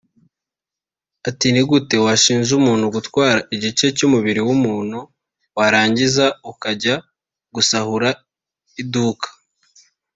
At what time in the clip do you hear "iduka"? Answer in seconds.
8.81-9.27